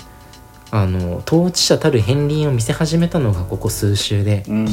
[0.70, 4.44] あの統治者たる片鱗を見せ始めたのがここ数週で。
[4.49, 4.68] うん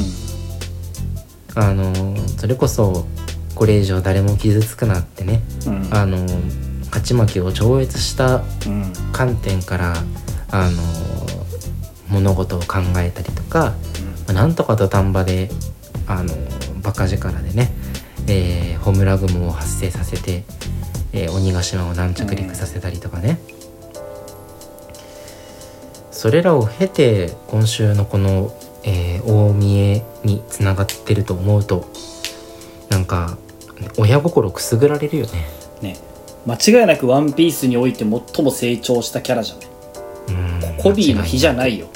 [1.54, 3.06] あのそれこそ
[3.54, 5.88] これ以上誰も傷つくなってねうん。
[5.92, 6.18] あの
[6.86, 8.92] 勝ち負けを超越したうん。
[9.12, 9.94] 観点から
[10.50, 10.82] あの
[12.08, 13.74] 物事を考えたりとか、
[14.26, 15.50] まあなんとか土壇場で
[16.06, 16.32] あの
[16.82, 17.70] バカ力でね、
[18.26, 20.44] えー、ホムラ雲を発生させて、
[21.12, 23.38] えー鬼ヶ島を軟着陸させたりとかね、
[26.10, 31.90] それらを経て今週のこの、えー大見えにつながってると思うと
[32.88, 33.36] なんか
[33.96, 35.46] 親心くすぐられるよね。
[35.82, 35.96] ね。
[36.46, 39.66] 間違いなく「ワンピースにおいて最も成長したキャラじゃない。
[40.28, 41.86] うんコビーの日じゃないよ。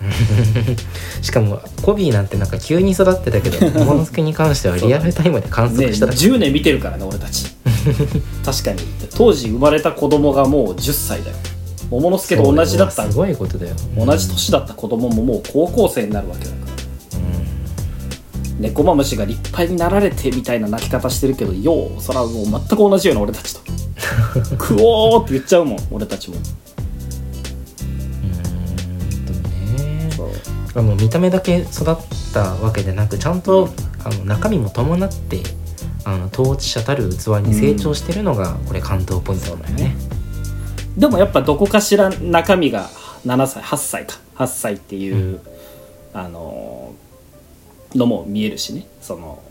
[1.22, 7.46] しかもコビーなんてなんか急に育ってたけど桃之助に関してはリアルタイムで観ね測しただけ、10年見てるからね俺たち。
[8.44, 8.82] 確かに。
[9.16, 11.36] 当時生まれた子供がもう10歳だよ
[11.90, 13.10] 桃之助と同じだった。
[13.10, 13.74] すごいことだよ。
[13.96, 16.68] 同じ年だった子供ももう高校生になるわけだから。
[18.60, 23.60] 猫マムシが立派になられてみたいな泣き方してるけどようそらもう全く同じような俺たちと。
[24.58, 26.36] クオーって言っちゃうもん俺たちも。
[26.36, 26.38] う
[28.26, 30.10] んね。
[30.16, 30.28] そう。
[30.74, 31.96] あの見た目だけ育っ
[32.32, 33.68] たわけでなくちゃんと
[34.04, 35.42] あの中身も伴って
[36.04, 39.94] あの統治者たる器に成長してるのが、これ関東ポイントだよね。
[40.98, 42.88] でもやっぱどこかしら中身が
[43.24, 44.18] 7歳8歳か。
[44.36, 45.40] 8歳っていう、
[46.12, 46.92] あの
[47.94, 48.86] のも見えるしね。
[49.00, 49.42] その、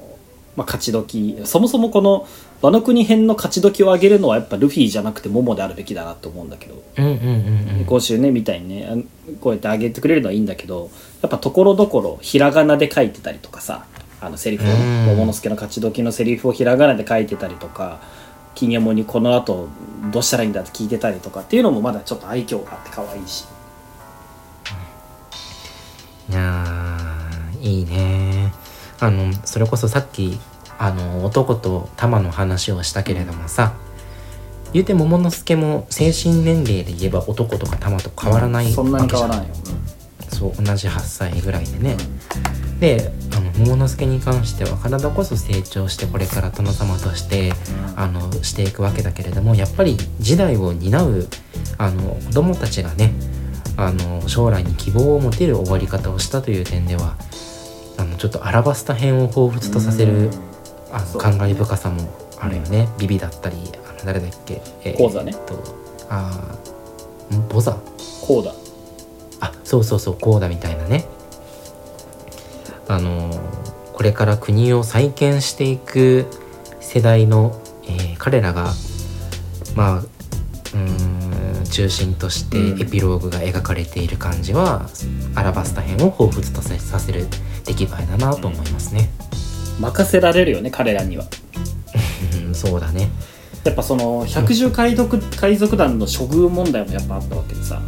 [0.56, 1.38] まあ、勝ち時。
[1.46, 2.28] そもそもこの
[2.62, 7.86] 「和の国編」の勝ち時を上げるのはやっぱルフィじゃなくてモモであるべきだなと思うんだけど、うんうんうんうん。
[7.86, 8.96] 今週ねみたいにねあ
[9.40, 10.90] こうやって上げてくれるのはいいんだけど
[11.22, 13.86] やっぱところどころひらがなで書いてたりとかさ
[14.20, 14.68] あのセリフを
[15.16, 18.02] 桃之助の勝ち時のセリフをひらがなで書いてたりとか
[18.58, 19.70] 金右衛門にこの後
[20.12, 23.46] どうしたらいいんだって聞いてたりとかっていうのもまだちょっと愛嬌があって可愛いし。
[26.30, 28.52] いやーいいね
[29.00, 30.39] あのそれこそさっき
[30.78, 33.74] あの男と玉の話をしたけれどもさ、
[34.74, 39.97] 言うて桃之助も精神年齢で言えば男とか玉と変わらないそんなに変わらわないよ、けじゃん
[40.30, 41.98] そう同じ8歳ぐらいでね、
[42.80, 47.88] であの桃之助に関しては体こそ成長してこれから殿様として、うん。
[48.00, 51.28] あのしていくわけだけれどもやっぱり時代を担う
[51.80, 53.12] あの子供たちがね
[53.76, 57.16] あの将来に希望を持てる終わり方をしたという点では
[57.98, 60.32] あのちょっとアラバスタ編を彷彿とさせる、うん。
[60.92, 62.08] あの感慨深さも
[62.40, 63.56] あるよね、ビビだったり
[63.90, 65.32] あの誰だっけ、えーコウザね。
[65.34, 65.63] えっと
[66.10, 66.56] あ
[67.50, 67.76] ボザ。
[68.22, 68.54] こうだあ
[69.67, 71.03] そうそうそうこうだみたいなね
[72.88, 73.30] あの
[73.91, 76.25] これから国を再建していく
[76.80, 78.73] 世代の、えー彼らが
[79.75, 84.89] まあうーん中心としてうんエピローグが描かれている感じは、
[85.36, 87.27] アラバスタ編を彷彿とささせる
[87.65, 89.10] 出来栄えだなと思いますね。
[89.80, 91.25] 任せられるよね彼らには
[92.47, 93.10] うん、そうだね。
[93.63, 97.82] やっぱその百獣海賊海賊団の処遇問題もやっぱあったわけでさ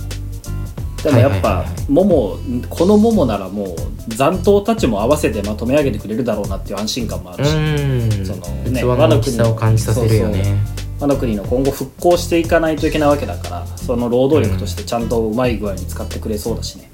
[1.03, 1.65] でもやっぱはいはい。
[1.65, 2.37] はいはいモモ
[2.69, 3.75] このモモならもう
[4.09, 10.57] 残党たちも合わせてまとめ上げてくれるだろうなっていう安心感もあうるし、ん、その器ねの大きさを感じさせるよね。
[11.01, 16.91] あの国の今後復興していかないといけないわけだからその労働力としてちゃんとうまい具合に使ってくれそうだしね、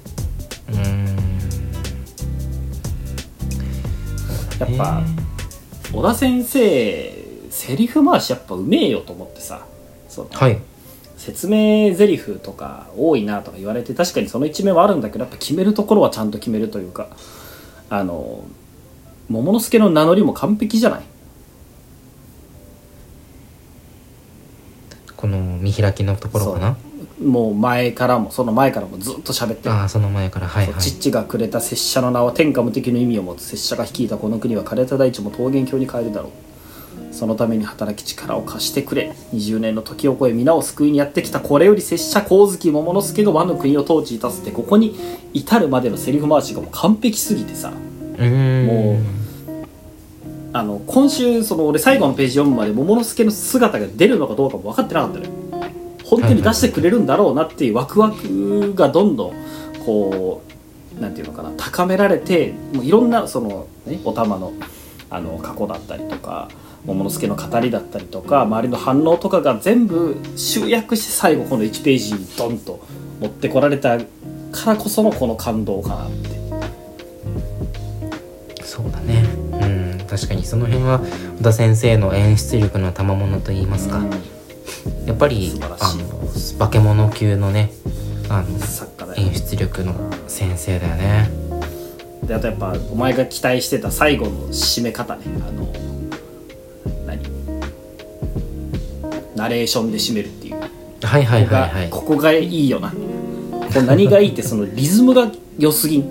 [0.72, 1.16] うん。
[4.60, 5.02] やっぱ
[5.92, 9.66] 小田先生セリフ回しやっぱうめえよと思ってさ。
[10.08, 10.58] そのはい。
[11.26, 17.08] 説明台詞とか多いなとか言われて確かにその一面はあるんだけどやっぱ決めるところはちゃんと決めるというか
[17.90, 18.44] あの
[19.28, 21.02] 桃之助の名乗りも完璧じゃない？
[25.16, 26.76] この見開きのところかな？
[27.20, 29.74] もう前からもその前からもずっと喋ってる。
[29.74, 30.46] ああその前から。
[30.46, 30.80] はいはい。
[30.80, 33.42] チッチがくれた拙者の名は天下無敵の意味を持つ。
[33.42, 36.30] 拙者が率いたこの国は枯れた大地も桃源郷に変えるだろう
[37.16, 39.10] そのために働き力を貸してくれ。
[39.32, 41.40] 20年の時を超え皆を救いにやってきた。
[41.40, 44.50] これより拙者光月桃之助が和の国を統治いたすって。
[44.50, 44.94] ここに
[45.32, 47.70] 至るまでのセリフ回しがもう完璧すぎてさ。
[47.70, 49.26] もう
[50.52, 55.30] あの今週その俺最後のページ読むまで桃之助の姿が出るのかどうかも分かってなかったのよ。
[56.04, 59.34] 本当に出してくれるんだろうなっていうワクワクがどんどん
[59.84, 60.42] こ
[60.98, 61.50] うなんていうのかな。
[61.56, 64.52] 高められてもういろんなその、ね、お玉の
[65.08, 66.48] あの過去だったりとか
[66.86, 72.80] 桃之助の語りだったりとか周りの反応とかが全部集約して最後この1ページにドンと
[73.20, 74.04] 持ってこられたか
[74.66, 76.36] らこそのこの感動かなって。
[78.62, 79.24] そうだね。
[79.52, 80.06] うん。
[80.06, 81.00] 確かにその辺は
[81.38, 84.10] 小田先生の演出力の賜物といいますか、うん。
[85.06, 87.70] やっぱりあの化け物級のね
[88.28, 89.94] あの演出力の
[90.28, 91.30] 先生だよね。
[92.22, 95.22] であとやっぱお前が期待してた最後の締め方ね。
[95.46, 95.72] あの
[97.06, 97.22] 何？
[99.36, 100.56] ナレーションで締めるっていう。
[101.02, 101.90] はいはいここがはいはい。
[101.90, 102.92] ここがいいよな。
[103.86, 106.04] 何がいいってそのリズムが良すぎん。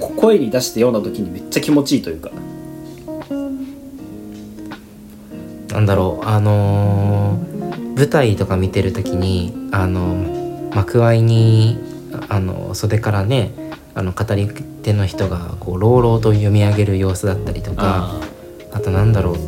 [0.00, 2.30] こ声に出して読んだ時にめっちゃ気持ちいいというか。
[5.72, 6.26] なんだろう。
[6.26, 7.56] あのー
[7.96, 11.78] 舞台とか見てる時にあの幕間に
[12.28, 13.52] あの袖からね
[13.94, 14.48] あの語り
[14.82, 18.12] 手の人がこう朗々と読み上げる様子だったりとか
[18.76, 19.34] あとなんだろう。
[19.34, 19.38] う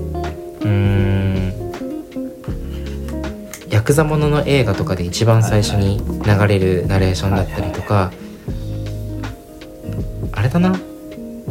[0.64, 1.52] ーん。
[3.68, 8.10] ヤクザものの映画とかで一番最初に流れるナレーションだったりとか
[10.32, 10.74] あれだな。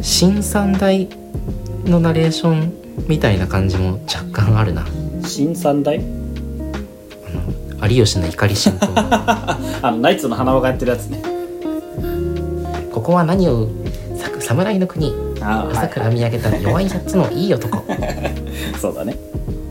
[0.02, 1.08] 新三大
[1.84, 2.72] のナレーション
[3.06, 4.84] みたいな感じも若干あるな。
[5.24, 5.98] 新三大？
[7.80, 9.58] あの有吉の怒り神道 あ
[9.92, 11.22] のナイツの花輪がやってるやつね。
[12.90, 13.68] ここは何を
[14.16, 15.12] さ侍の国。
[15.12, 17.84] あ朝から見上げた弱いやつのいい男。
[18.80, 19.16] そうだね。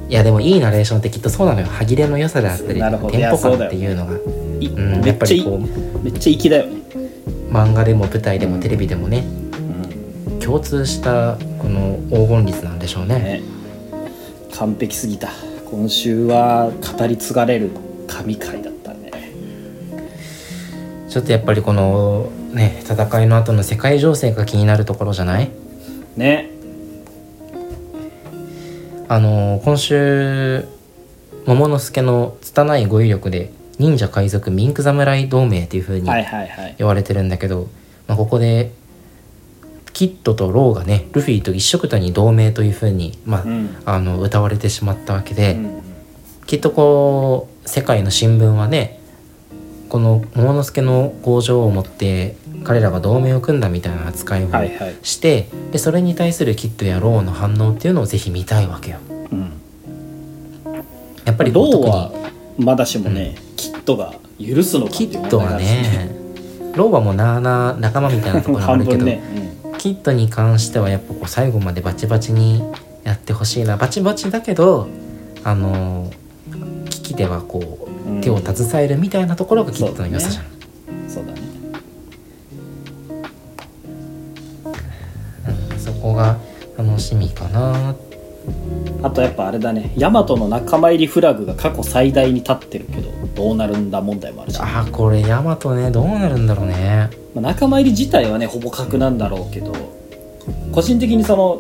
[0.10, 1.68] いやでもいいナレーションってきっとそうなのよ。
[1.70, 2.80] 歯切れの良さであったり
[3.12, 4.14] テンポ感っていうのが。
[4.60, 5.60] いうんやっぱりこ
[6.02, 9.24] めっちゃ粋だよね、う漫画でも舞台でもテレビでもね。
[10.30, 10.40] うん。
[10.40, 13.16] 共通したこの黄金率なんでしょうね。
[13.20, 13.42] ね。
[14.58, 15.30] 完璧すぎた。
[15.70, 17.72] 今週は語り継がれる
[18.08, 19.12] 神回だったね。
[21.10, 25.50] ちょっとやっぱりこのね戦いの後の世界情勢が気になるところじゃない？
[26.16, 26.50] ね。
[29.10, 30.68] あの今週
[31.46, 36.76] 桃之助の拙い語彙力で忍者海賊ミンク侍同盟っていう風にはいはいはい。
[36.78, 37.70] 言われてるんだけど、
[38.08, 38.74] まあ、ここで
[39.94, 43.76] キッドとローがねルフィと一緒くたに同盟という風にまあ、うん。
[43.86, 45.84] あの歌われてしまったわけで、うん。
[46.46, 48.97] きっとこう世界の新聞はね
[49.90, 54.96] このモモの助の口上を持って彼らが同盟を組んだみたいな扱いをはいはい。
[55.04, 58.98] して、でそれに対するキッドやローの反応っていうのをぜひ見たいわけよ。
[59.32, 59.54] うん。
[61.26, 62.12] やっぱりローは
[62.58, 66.10] まだしもね、キッドが許すのかっていうキッドはね
[66.76, 69.22] ローはもうなあなあ仲間みたいなところがあるけど、半分ね、
[69.78, 72.64] キッドに関してはやっぱこう最後までバチバチに
[73.04, 73.78] やってほしいな。
[73.78, 74.88] バチバチだけど
[75.44, 76.12] あの
[76.90, 77.87] 危機ではこううん
[78.22, 80.46] 手を携えるみたいなところがキッドの良さじゃん。
[80.46, 81.42] うんそうだね。
[85.72, 86.38] うんそこが
[86.78, 87.96] 楽しみかな。
[89.04, 89.94] あとやっぱあれだね。
[89.98, 97.10] ヤマトの仲間入りフラグが過去最大に立ってるけどどうなるんだ問題もあるし、まあーこれヤマトねどうなるんだろうね。
[97.36, 99.74] あ、仲間入り自体はねほぼ確なんだろうけど
[100.72, 101.60] 個人的にその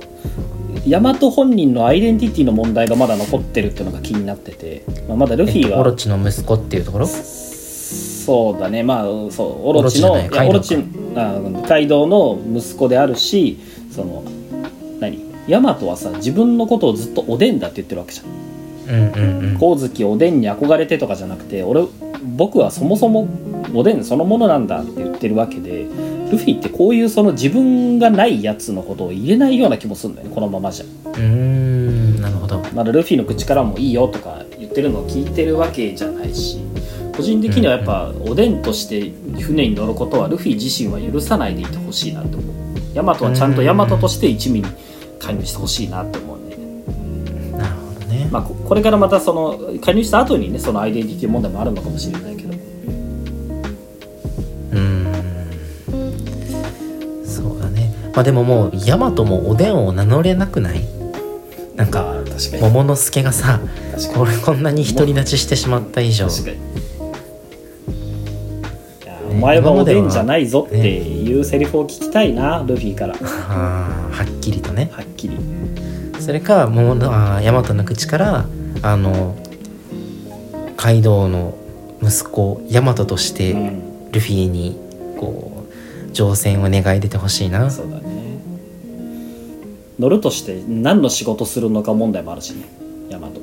[0.88, 7.06] ヤマト本人のアイデンティティの問題がまだ残ってるっていうのが気になってて、まあ、まだルフィえっとオロはチの息子っていうところ？
[7.06, 8.84] そうだね。
[8.84, 10.78] まあそうオロチのオロチ
[11.16, 13.60] あカイドウの息子であるし
[13.92, 14.24] その
[15.02, 15.26] 何？
[15.50, 18.28] ヤマトはさ自分のことをずっとおでんだって言ってるわけじゃん。
[18.88, 19.54] うんうんうん。
[19.56, 21.86] 光月おでんに憧れてとかじゃなくて俺
[22.38, 23.28] 僕はそもそも
[23.74, 25.86] おでんそのものなんだって言ってるわけで
[26.32, 30.86] ルフィってこういうその自分がないやつのことを入れないような気もするんだよねこのままじゃ。
[30.86, 32.62] うーんなるほど。
[32.74, 36.60] まだルフィの口からもいいよとか言ってるのを聞いてるわけじゃないし
[37.16, 39.12] 個人的にはやっぱおでんとして
[39.42, 42.56] 船に乗ることはルフィ自身は許さないでいてほしいなって思う。
[42.94, 44.68] ヤマトはちゃんとヤマトとして一味に
[45.20, 46.58] 加入してほしいなって思うね。
[47.58, 48.28] なるほどね。
[48.32, 52.47] まあここれからまたその加入した後にねそのアイデンティティ問題もあるのかもしれないけど
[58.18, 60.82] まあでももうヤマトもおでんを名乗れなくない？
[61.76, 62.16] なんか
[62.60, 63.60] 桃之助がさ
[64.16, 66.28] これこんなに独り立ちしてしまった以上。
[69.30, 73.14] お前はおでんじゃないぞっていうセリフを聞きたいなルフィから。
[73.14, 74.90] はっきりとね。
[74.94, 75.38] はっきり。
[76.20, 78.48] それか桃のあー大和の口から
[78.82, 79.36] あの
[80.76, 81.56] カイドウの
[82.02, 84.12] 息子ヤマトとしてうん。
[84.12, 84.76] ルフィに
[85.20, 85.57] こう
[86.18, 87.70] 乗船を願い出てほしいな。
[87.70, 88.40] そうだね。
[90.00, 92.66] 乗るとして何の仕事するのか問題もあるしね。
[93.10, 93.40] ヤマト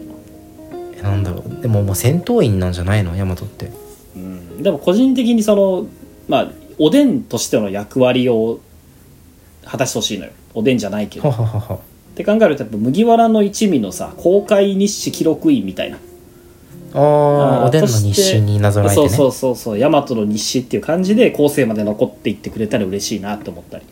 [1.01, 1.63] なんだろう。
[1.63, 3.15] でももう戦闘員なんじゃないの？
[3.15, 3.71] ヤマトって。
[4.17, 4.61] うん。
[4.61, 5.87] でも個人的にその
[6.27, 8.59] まあおでんとしての役割を
[9.65, 10.33] 果たしてほしいのよ。
[10.53, 11.29] おでんじゃないけど。
[11.29, 15.99] ははははって考えるとやっぱ麦わらの一味のさ公開日誌記録員みたいな
[16.97, 19.09] おでんの日誌になぞらえてね。
[19.09, 23.85] そうそうそうそう大和の日誌っていう感じで後世まで残っていってくれたら嬉しいなって思ったり、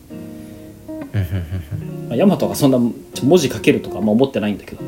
[2.09, 2.93] 大和がそんな文
[3.37, 4.81] 字書けるとかあんま思ってないんだけど。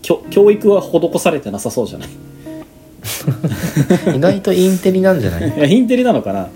[0.00, 2.08] 教教育は施されてなさそうじゃない？
[4.08, 5.72] う ん意外とインテリなんじゃない？
[5.72, 6.38] インテリなのかな。
[6.40, 6.46] や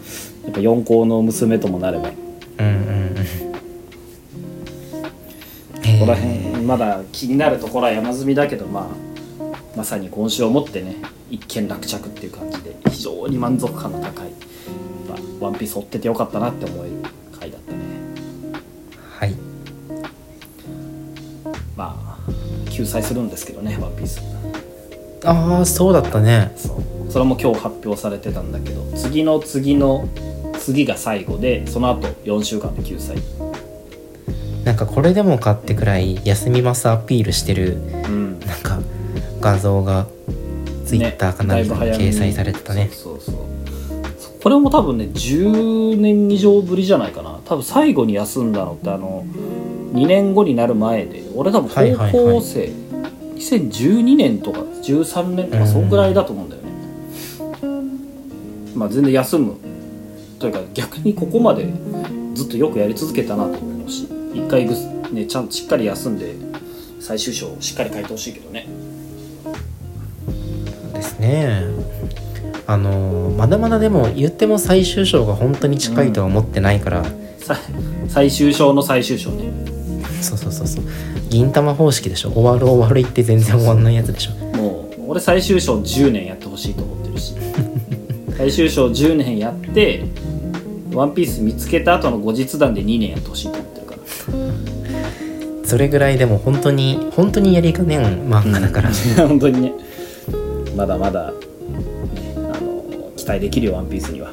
[0.50, 2.10] っぱ四皇の娘ともなれば。
[2.58, 3.16] うんうんうん
[5.84, 6.34] えここら辺
[6.64, 8.86] まだ気になるところは山積みだけどまあ
[9.76, 10.96] まさに今週をもってね
[11.30, 14.30] 一件落着っていう感じで非常に満足感の高い、
[15.08, 16.92] まあ、ワンピース追っててよかったなって思える
[17.38, 17.78] 回だったね。
[19.18, 19.34] はい。
[21.76, 24.22] まあ救済するんですけどねワンピース。
[25.24, 26.52] ああそうだったね。
[26.56, 27.12] そう。
[27.12, 30.08] それも今日発表されてたんだけど次の次の
[30.58, 33.16] 次が最後でその後4週間で救済。
[34.64, 38.40] なんかこれでもかってくらい休みますアピールしてるうん。
[38.40, 38.80] なんか
[39.52, 40.06] 画像が
[40.84, 42.88] ツイッターか何かに掲載されてたね。
[42.92, 43.34] そうそう
[44.18, 44.42] そう。
[44.42, 47.38] これも多分ね10年以上ぶりじゃないかな。
[47.44, 49.24] 多分最後に休んだのってあの
[49.92, 51.22] 2年後になる前で。
[51.34, 52.12] 俺多分はいはいはい。
[52.12, 52.72] 高校生、
[53.36, 56.70] 2012年とか13年とかそんぐらいだと思うんだよね、
[58.74, 59.56] まあ全然休む。
[60.38, 61.66] というか逆にここまで
[62.34, 64.08] ずっとよくやり続けたなと思うし。
[64.34, 66.34] 一回ぐすねちゃんとしっかり休んで
[67.00, 68.66] 最終章をしっかり書いてほしいけどね
[71.18, 71.62] ね。
[72.66, 77.04] あのーまだまだでも言っても最終章が本当に近いとは思ってないから、
[77.38, 77.56] さ
[78.08, 79.44] 最終章の最終章ね。
[80.20, 80.84] そうそうそうそう。
[81.28, 82.30] 銀玉方式でしょ。
[82.30, 84.32] 終わる終わる言って全然終わんないやつでしょ。
[84.56, 87.34] もう俺最終章10年やってほしいと思ってるし。
[88.36, 90.04] 最終章10年やって
[90.92, 94.00] ワンピース見つけた後の後日談で2年やってほしいと思ってるから。
[95.64, 98.90] それぐらいでも本当に本当にやりかねん漫画だから、
[99.26, 99.72] 本当にね
[100.76, 101.38] まだまだ、ね、
[102.36, 104.30] あの期待できるよワンピースには。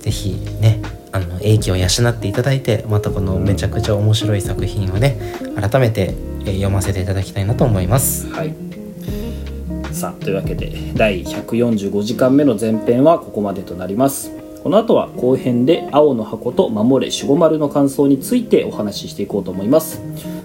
[0.00, 0.80] ぜひね
[1.12, 5.18] あの英気を養っていただいてまたこのめちゃくちゃ面白い作品をね
[5.60, 8.28] 改めてえー読ませていただきたいなと思います。
[8.30, 8.54] はい。
[9.92, 14.30] さあというわけで第145時間目の前編はここまでとなります。
[14.62, 20.00] この後は後編で青の箱と守れ守護丸の感想についてお話ししていこうと思います。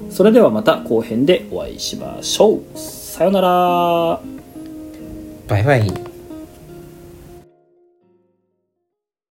[0.10, 4.20] それではまた後編でお会いしましょうさようなら。
[5.48, 6.11] バイバイ。